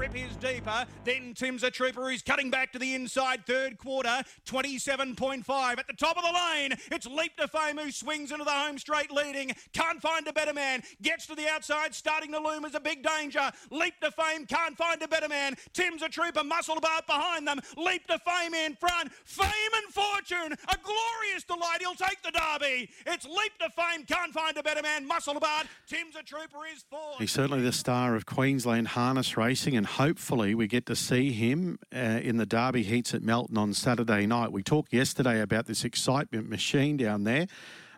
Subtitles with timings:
[0.00, 0.86] Rip is deeper.
[1.04, 4.22] Then Tim's a trooper who's cutting back to the inside third quarter.
[4.46, 6.72] 27.5 at the top of the lane.
[6.90, 9.52] It's Leap to Fame who swings into the home straight leading.
[9.74, 10.82] Can't find a better man.
[11.02, 13.52] Gets to the outside, starting to loom as a big danger.
[13.70, 15.54] Leap to Fame can't find a better man.
[15.74, 17.60] Tim's a trooper, muscle about behind them.
[17.76, 19.12] Leap to Fame in front.
[19.26, 19.50] Fame
[19.84, 21.80] and fortune, a glorious delight.
[21.80, 22.88] He'll take the derby.
[23.06, 25.06] It's Leap to Fame, can't find a better man.
[25.06, 25.66] Muscle about.
[25.86, 27.18] Tim's a trooper is fourth.
[27.18, 31.78] He's certainly the star of Queensland harness racing, and hopefully we get to see him
[31.94, 34.52] uh, in the Derby heats at Melton on Saturday night.
[34.52, 37.46] We talked yesterday about this excitement machine down there,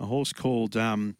[0.00, 0.76] a horse called.
[0.76, 1.16] Um,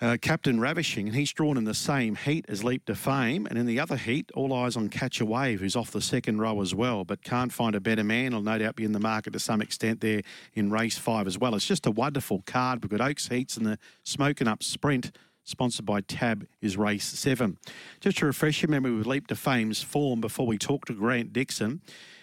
[0.00, 3.46] uh, Captain Ravishing, and he's drawn in the same heat as Leap to Fame.
[3.46, 6.40] And in the other heat, all eyes on Catch a Wave, who's off the second
[6.40, 8.34] row as well, but can't find a better man.
[8.34, 10.22] Will no doubt be in the market to some extent there
[10.54, 11.54] in race five as well.
[11.54, 12.82] It's just a wonderful card.
[12.82, 15.12] We've got Oaks Heats and the Smoken Up Sprint.
[15.44, 17.58] Sponsored by Tab is race seven.
[18.00, 21.32] Just to refresh your memory with Leap to Fame's form before we talk to Grant
[21.32, 21.80] Dixon,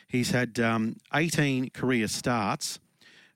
[0.07, 2.79] he's had um, 18 career starts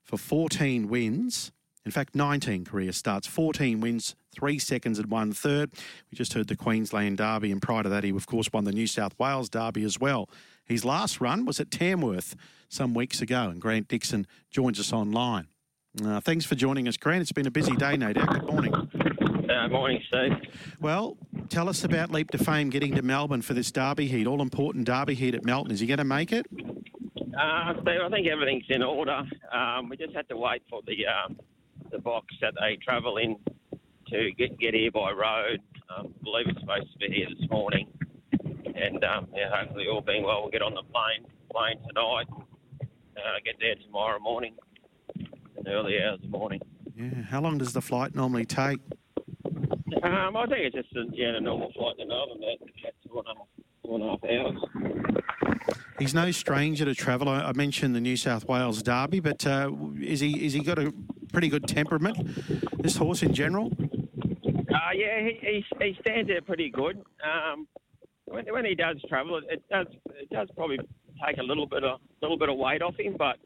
[0.02, 1.52] for 14 wins.
[1.84, 5.70] In fact, 19 career starts, 14 wins, three seconds and one third.
[6.10, 8.72] We just heard the Queensland Derby, and prior to that, he, of course, won the
[8.72, 10.30] New South Wales Derby as well.
[10.64, 12.36] His last run was at Tamworth
[12.70, 15.48] some weeks ago, and Grant Dixon joins us online.
[16.02, 17.20] Uh, thanks for joining us, Grant.
[17.20, 18.32] It's been a busy day, no doubt.
[18.32, 19.12] Good morning.
[19.54, 20.32] Uh, morning, Steve.
[20.80, 21.16] Well,
[21.48, 24.84] tell us about Leap to Fame getting to Melbourne for this Derby heat, all important
[24.84, 25.70] Derby heat at Melton.
[25.70, 26.46] Is he going to make it?
[27.38, 29.22] Uh, Steve, I think everything's in order.
[29.52, 31.38] Um, we just had to wait for the um,
[31.92, 33.36] the box that they travel in
[34.08, 35.60] to get get here by road.
[35.96, 37.86] Um, I believe it's supposed to be here this morning,
[38.74, 42.26] and um, yeah, hopefully all being well, we'll get on the plane plane tonight.
[43.16, 44.54] Uh, get there tomorrow morning,
[45.16, 46.60] in the early hours of the morning.
[46.96, 47.22] Yeah.
[47.22, 48.80] How long does the flight normally take?
[50.02, 53.26] Um, I think it's just a, yeah, a normal flight to Melbourne, about two and
[53.26, 53.46] a half,
[53.84, 54.58] two and a half hours.
[55.98, 57.28] He's no stranger to travel.
[57.28, 60.78] I I mentioned the New South Wales Derby, but uh, is he is he got
[60.78, 60.92] a
[61.32, 62.16] pretty good temperament?
[62.82, 63.70] This horse in general.
[63.78, 67.02] Uh, yeah, he, he, he stands there pretty good.
[67.22, 67.68] Um,
[68.24, 69.86] when, when he does travel, it, it does
[70.20, 70.78] it does probably
[71.24, 73.36] take a little bit of little bit of weight off him, but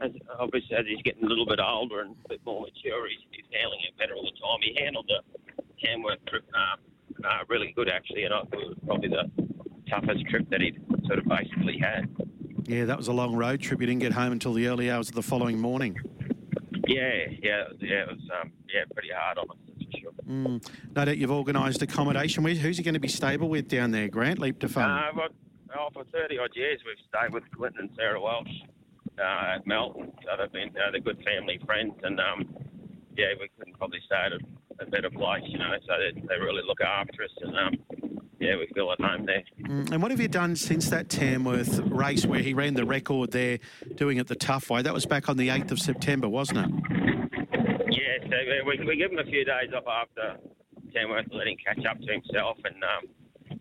[0.00, 3.20] as, obviously as he's getting a little bit older and a bit more mature, he's,
[3.30, 4.60] he's handling it better all the time.
[4.62, 5.20] He handled the
[5.82, 6.80] Tamworth trip um,
[7.24, 9.30] uh, really good actually, and I thought it was probably the
[9.88, 12.08] toughest trip that he'd sort of basically had.
[12.64, 13.80] Yeah, that was a long road trip.
[13.80, 15.96] You didn't get home until the early hours of the following morning.
[16.86, 18.02] Yeah, yeah, yeah.
[18.02, 20.12] It was um, yeah pretty hard on us, for sure.
[20.28, 20.68] Mm.
[20.94, 22.44] No doubt you've organised accommodation.
[22.44, 24.38] Who's he going to be stable with down there, Grant?
[24.38, 24.84] Leap to Fame.
[24.84, 25.32] Uh, but,
[25.78, 28.48] oh, for 30 odd years, we've stayed with Clinton and Sarah Welsh
[29.18, 30.12] uh, at Melton.
[30.22, 32.54] So they've been uh, they're good family friends, and um,
[33.16, 34.32] yeah, we couldn't probably stay at
[34.86, 35.72] a, better place, you know.
[35.86, 37.74] So they, they really look after us, and um,
[38.40, 39.42] yeah, we feel at home there.
[39.60, 43.30] Mm, And what have you done since that Tamworth race where he ran the record
[43.32, 43.58] there,
[43.94, 44.82] doing it the tough way?
[44.82, 46.70] That was back on the 8th of September, wasn't it?
[47.88, 50.38] Yeah, so we, we give him a few days off after
[50.94, 53.08] Tamworth, let him catch up to himself, and um,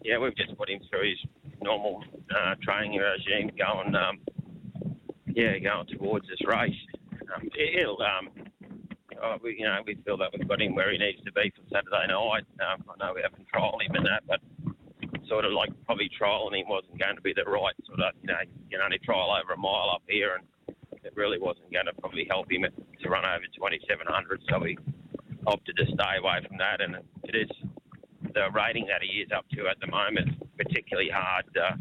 [0.03, 1.19] yeah, we've just put him through his
[1.61, 2.03] normal
[2.35, 4.19] uh, training regime, going um,
[5.27, 6.75] yeah, going towards this race.
[7.33, 8.29] Um, he'll um,
[9.23, 11.51] oh, we, you know we feel that we've got him where he needs to be
[11.55, 12.45] for Saturday night.
[12.59, 14.41] Um, I know we haven't trialled him in that, but
[15.31, 18.27] sort of like probably trialling him wasn't going to be the right sort of you
[18.27, 20.43] know you can only trial over a mile up here and
[21.03, 24.77] it really wasn't going to probably help him to run over 2700 so we
[25.47, 27.49] opted to stay away from that and it is
[28.35, 31.79] the rating that he is up to at the moment particularly hard to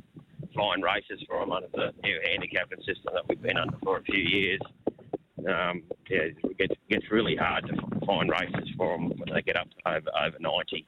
[0.54, 4.02] find races for him under the new handicapping system that we've been under for a
[4.02, 4.60] few years
[5.48, 9.56] um, yeah, it gets, gets really hard to find races for them when they get
[9.56, 10.86] up over, over 90.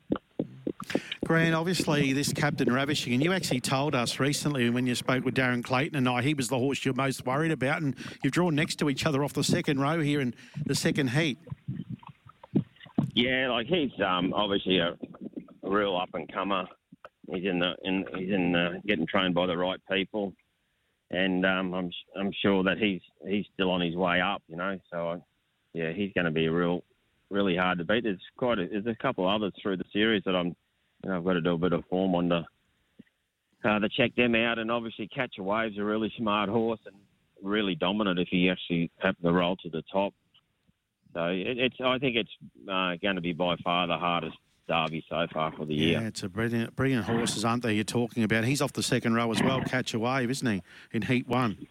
[1.24, 5.34] Grant, obviously, this Captain Ravishing, and you actually told us recently when you spoke with
[5.34, 8.54] Darren Clayton and I, he was the horse you're most worried about, and you've drawn
[8.54, 10.34] next to each other off the second row here in
[10.66, 11.38] the second heat.
[13.14, 14.96] Yeah, like he's um, obviously a,
[15.62, 16.66] a real up and comer.
[17.32, 20.34] He's in the in he's in uh, getting trained by the right people,
[21.12, 24.42] and um, I'm I'm sure that he's he's still on his way up.
[24.48, 25.18] You know, so I,
[25.74, 26.82] yeah, he's going to be real
[27.30, 28.04] really hard to beat.
[28.04, 30.56] There's quite a, there's a couple others through the series that I'm
[31.04, 32.44] you know I've got to do a bit of form on to
[33.64, 36.96] uh, to check them out, and obviously Catch a Wave's a really smart horse and
[37.42, 40.14] really dominant if he actually happened to roll to the top.
[41.14, 42.30] So it, it's I think it's
[42.68, 44.36] uh, going to be by far the hardest
[44.68, 46.00] Derby so far for the Yeah, year.
[46.00, 47.74] Yeah, it's a brilliant, brilliant horses, aren't they?
[47.74, 48.44] You're talking about.
[48.44, 49.60] He's off the second row as well.
[49.62, 50.62] Catch a wave, isn't he?
[50.92, 51.66] In Heat One.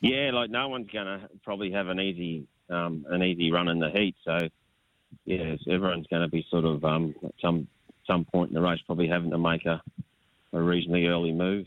[0.00, 3.78] Yeah, like no one's going to probably have an easy um, an easy run in
[3.78, 4.16] the heat.
[4.24, 4.38] So
[5.24, 7.68] yeah, everyone's going to be sort of um, at some
[8.06, 9.80] some point in the race probably having to make a,
[10.52, 11.66] a reasonably early move.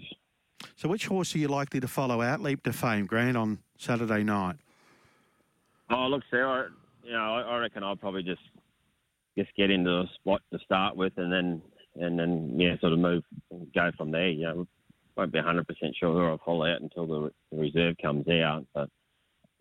[0.76, 2.42] So, which horse are you likely to follow out?
[2.42, 4.56] Leap to Fame, Grant, on Saturday night.
[5.90, 6.70] Oh, look, Sarah,
[7.04, 8.42] you know, I, I reckon I'll probably just
[9.38, 11.62] just get into the spot to start with, and then
[11.96, 13.24] and then yeah, sort of move,
[13.74, 14.30] go from there.
[14.30, 14.68] You know,
[15.16, 18.90] won't be hundred percent sure who I'll follow out until the, reserve comes out, but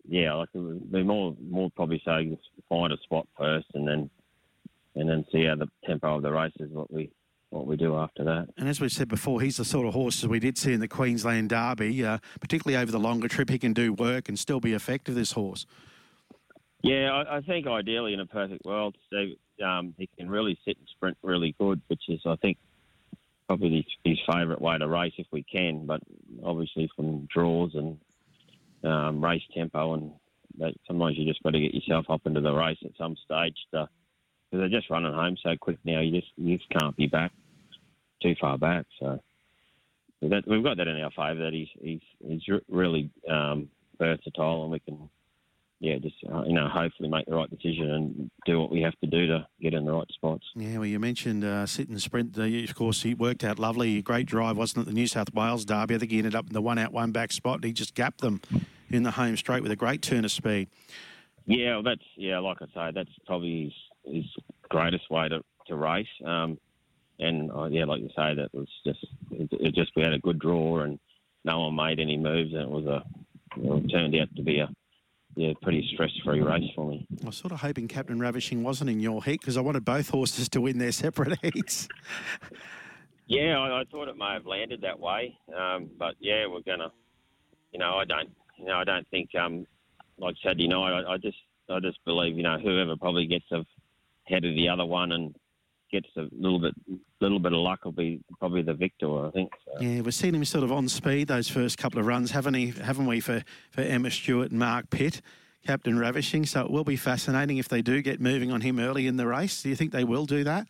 [0.07, 3.87] yeah, like it would be more more probably so just find a spot first, and
[3.87, 4.09] then
[4.95, 7.11] and then see how the tempo of the race is what we
[7.49, 8.49] what we do after that.
[8.57, 10.79] And as we said before, he's the sort of horse as we did see in
[10.79, 13.49] the Queensland Derby, uh, particularly over the longer trip.
[13.49, 15.15] He can do work and still be effective.
[15.15, 15.65] This horse.
[16.85, 20.77] Yeah, I, I think ideally in a perfect world, Steve, um, he can really sit
[20.77, 22.59] and sprint really good, which is I think
[23.47, 25.87] probably his, his favourite way to race if we can.
[25.87, 26.01] But
[26.43, 27.97] obviously from draws and
[28.83, 30.11] um, race tempo, and
[30.59, 33.57] that, sometimes you just got to get yourself up into the race at some stage
[33.71, 33.89] because
[34.51, 36.01] they're just running home so quick now.
[36.01, 37.31] You just you just can't be back
[38.21, 38.85] too far back.
[38.99, 39.19] So
[40.21, 44.71] that, we've got that in our favour that he's he's he's really um, versatile, and
[44.71, 45.09] we can
[45.85, 48.99] yeah, just uh, you know, hopefully make the right decision and do what we have
[49.01, 50.43] to do to get in the right spots.
[50.55, 52.35] Yeah, well, you mentioned uh, sit and sprint.
[52.37, 54.01] Uh, of course, he worked out lovely.
[54.01, 54.89] Great drive, wasn't it?
[54.89, 55.93] The New South Wales Derby.
[55.93, 57.63] I think he ended up in the one out, one back spot.
[57.63, 58.41] He just gapped them
[58.89, 60.69] in the home straight with a great turn of speed.
[61.45, 63.65] Yeah, well, that's yeah, like I say, that's probably
[64.05, 64.25] his, his
[64.69, 66.07] greatest way to, to race.
[66.25, 66.57] Um,
[67.19, 70.19] and uh, yeah, like you say, that was just it, it just we had a
[70.19, 70.99] good draw and
[71.43, 73.03] no one made any moves, and it was a
[73.57, 74.69] it turned out to be a
[75.35, 77.07] yeah, pretty stress-free race for me.
[77.23, 80.09] I was sort of hoping Captain Ravishing wasn't in your heat because I wanted both
[80.09, 81.87] horses to win their separate heats.
[83.27, 86.91] Yeah, I, I thought it may have landed that way, um, but yeah, we're gonna,
[87.71, 89.65] you know, I don't, you know, I don't think, um,
[90.17, 91.37] like Saturday night, I, I just,
[91.69, 95.35] I just believe, you know, whoever probably gets ahead of the other one and
[96.01, 96.73] gets a little bit,
[97.21, 99.51] little bit of luck will be probably the victor, I think.
[99.65, 99.81] So.
[99.81, 102.71] Yeah, we've seen him sort of on speed those first couple of runs, haven't he?
[102.71, 105.21] Haven't we for for Emma Stewart and Mark Pitt,
[105.65, 106.45] Captain Ravishing?
[106.45, 109.27] So it will be fascinating if they do get moving on him early in the
[109.27, 109.63] race.
[109.63, 110.67] Do you think they will do that?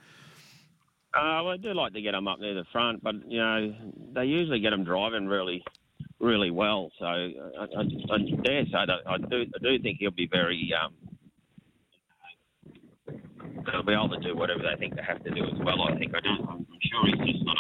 [1.14, 3.74] Uh, well, I do like to get them up near the front, but you know
[4.14, 5.64] they usually get them driving really,
[6.20, 6.92] really well.
[7.00, 7.30] So I,
[7.60, 10.72] I, I dare say I do, I do think he'll be very.
[10.80, 10.94] Um,
[13.66, 15.82] they'll be able to do whatever they think they have to do as well.
[15.84, 16.36] I think I do.
[16.50, 17.58] I'm sure he's just not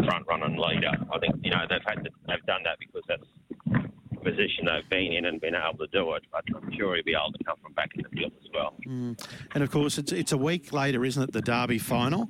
[0.00, 0.92] a front running leader.
[1.12, 3.22] I think you know they've had to, they've done that because that's
[3.66, 6.22] the position they've been in and been able to do it.
[6.32, 8.74] But I'm sure he'll be able to come from back in the field as well.
[8.86, 9.18] Mm.
[9.54, 11.32] And of course, it's it's a week later, isn't it?
[11.32, 12.28] The Derby final.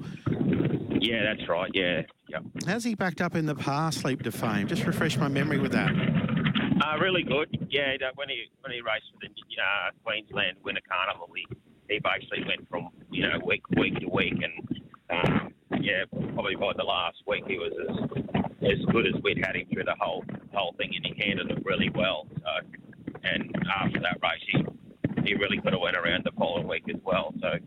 [1.01, 1.71] Yeah, that's right.
[1.75, 2.43] Yeah, yep.
[2.67, 4.67] How's he backed up in the past, Leap to Fame?
[4.67, 5.91] Just refresh my memory with that.
[5.91, 7.49] Uh, really good.
[7.71, 11.47] Yeah, when he when he raced for the uh, Queensland Winter Carnival, he,
[11.89, 14.55] he basically went from you know week week to week, and
[15.11, 16.05] um, yeah,
[16.35, 17.97] probably by the last week he was as
[18.63, 21.65] as good as we'd had him through the whole whole thing, and he handled it
[21.65, 22.27] really well.
[22.39, 22.53] So,
[23.25, 24.65] and after that race, he
[25.25, 27.35] he really could have went around the following week as well.
[27.41, 27.59] So,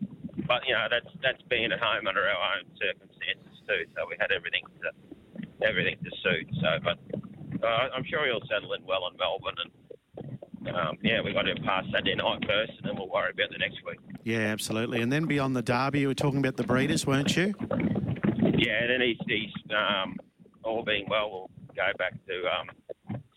[0.48, 3.86] but you know that's that's being at home under our own circumstances too.
[3.96, 4.92] So we had everything to
[5.66, 6.48] everything to suit.
[6.62, 6.98] So, but
[7.64, 9.72] uh, I'm sure he'll settle in well in Melbourne, and
[10.68, 13.58] um, yeah, we've got to pass Saturday night first, and then we'll worry about the
[13.58, 14.00] next week.
[14.24, 15.02] Yeah, absolutely.
[15.02, 17.54] And then beyond the Derby, you were talking about the breeders, weren't you?
[18.58, 20.16] Yeah, and then he's, he's um,
[20.64, 22.70] all being well, we'll go back to um,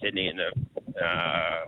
[0.02, 1.64] Sydney and the uh,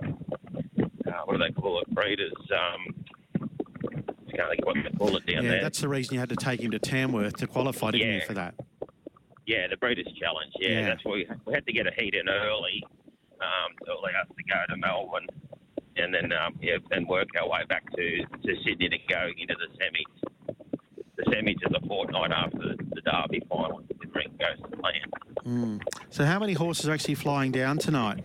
[1.06, 1.88] uh, what do they call it?
[1.94, 2.32] Breeders.
[2.50, 3.04] Um,
[3.40, 5.42] I can't think what they call it down there.
[5.44, 5.62] yeah, there.
[5.62, 8.34] that's the reason you had to take him to Tamworth to qualify, didn't you, for
[8.34, 8.54] that?
[9.46, 10.52] Yeah, the Breeders' Challenge.
[10.58, 10.87] Yeah, Yeah.
[10.88, 12.82] that's why we, we had to get a heat in early
[13.40, 15.26] um, to allow us to go to Melbourne,
[15.97, 19.55] and then um, yeah, then work our way back to, to Sydney to go into
[19.55, 20.57] the semis.
[21.17, 23.83] The semis is a fortnight after the, the Derby final.
[23.89, 25.01] If everything goes to plan.
[25.47, 25.83] Mm.
[26.11, 28.25] So, how many horses are actually flying down tonight?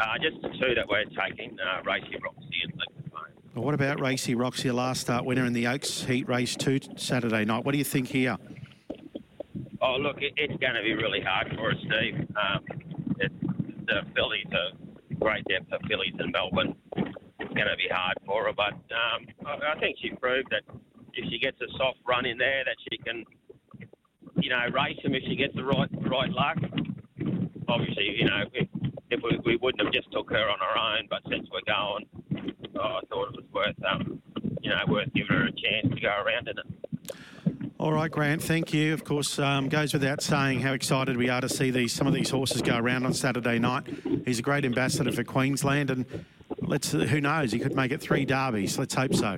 [0.00, 3.10] Uh, just the two that we're taking, uh, Racy Roxy and Liquid
[3.54, 7.44] Well, what about Racy Roxy, last start winner in the Oaks Heat Race 2 Saturday
[7.44, 7.64] night?
[7.64, 8.36] What do you think here?
[9.80, 12.26] Oh, look, it, it's going to be really hard for us, Steve.
[12.36, 12.64] Um,
[13.18, 13.32] it,
[13.86, 14.83] the fillies are
[15.24, 16.76] great depth of fillies in Melbourne.
[17.40, 20.68] It's going to be hard for her, but um, I, I think she proved that
[21.14, 23.24] if she gets a soft run in there, that she can,
[24.36, 26.58] you know, race them if she gets the right right luck.
[27.68, 28.68] Obviously, you know, if,
[29.10, 32.04] if we, we wouldn't have just took her on her own, but since we're going,
[32.76, 34.20] oh, I thought it was worth, um,
[34.60, 36.68] you know, worth giving her a chance to go around in it.
[37.84, 38.42] All right, Grant.
[38.42, 38.94] Thank you.
[38.94, 42.14] Of course, um, goes without saying how excited we are to see these some of
[42.14, 43.82] these horses go around on Saturday night.
[44.24, 46.24] He's a great ambassador for Queensland, and
[46.62, 48.78] let's who knows he could make it three derbies.
[48.78, 49.36] Let's hope so.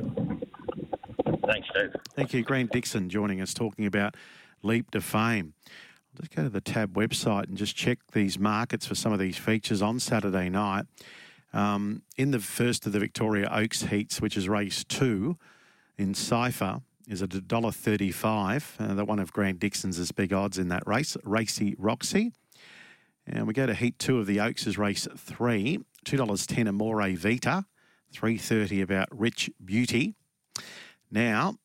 [1.45, 1.97] Thanks, Steve.
[2.15, 4.15] Thank you, Grant Dixon, joining us talking about
[4.63, 5.55] Leap to Fame.
[5.67, 9.19] I'll just go to the Tab website and just check these markets for some of
[9.19, 10.87] these features on Saturday night.
[11.53, 15.37] Um, in the first of the Victoria Oaks heats, which is race two
[15.99, 18.65] in Cypher, is at $1.35.
[18.79, 22.33] Uh, the one of Grant Dixon's is big odds in that race, Racy Roxy.
[23.27, 27.65] And we go to heat two of the Oaks is race three, $2.10 Amore Vita,
[28.13, 30.15] 330 about Rich Beauty.
[31.11, 31.57] Now,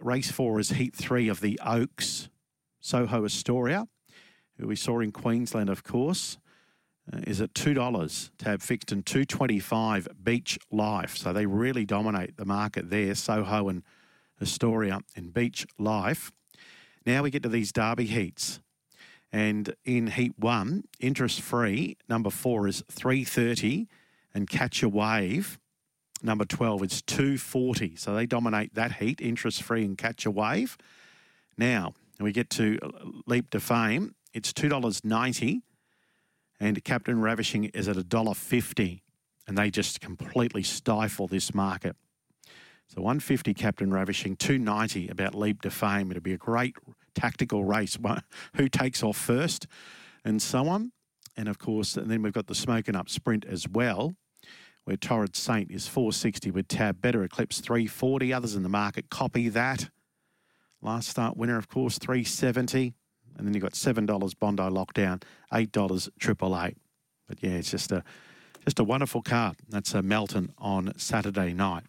[0.00, 2.28] race four is heat three of the Oaks,
[2.80, 3.88] Soho Astoria,
[4.58, 6.38] who we saw in Queensland, of course
[7.12, 8.30] uh, is at two dollars.
[8.38, 10.08] Tab fixed and two twenty five.
[10.22, 13.14] Beach Life, so they really dominate the market there.
[13.14, 13.82] Soho and
[14.42, 16.32] Astoria and Beach Life.
[17.06, 18.60] Now we get to these Derby heats,
[19.32, 23.88] and in Heat One, interest free number four is three thirty,
[24.34, 25.58] and Catch a Wave.
[26.24, 27.96] Number 12 is 240.
[27.96, 30.78] So they dominate that heat, interest free and catch a wave.
[31.58, 32.78] Now, we get to
[33.26, 34.14] Leap to Fame.
[34.32, 35.62] It's $2.90
[36.62, 39.00] and Captain Ravishing is at $1.50,
[39.48, 41.96] and they just completely stifle this market.
[42.94, 46.10] So 150 Captain Ravishing, 290 about Leap to Fame.
[46.10, 46.76] It'll be a great
[47.14, 47.96] tactical race.
[48.56, 49.66] Who takes off first,
[50.24, 50.92] and so on.
[51.36, 54.14] And of course, and then we've got the Smoken Up Sprint as well,
[54.84, 58.32] where Torrid Saint is 460 with Tab Better Eclipse 340.
[58.32, 59.88] Others in the market copy that.
[60.82, 62.92] Last start winner, of course, 370
[63.36, 65.22] and then you've got seven dollars Bondi lockdown,
[65.52, 66.76] eight dollars triple eight.
[67.28, 68.04] But yeah, it's just a
[68.64, 69.54] just a wonderful car.
[69.68, 71.80] That's a Melton on Saturday night.